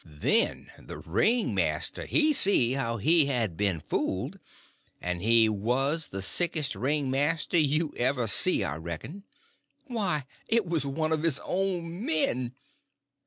[0.03, 4.39] Then the ringmaster he see how he had been fooled,
[4.99, 9.25] and he was the sickest ringmaster you ever see, I reckon.
[9.85, 12.55] Why, it was one of his own men!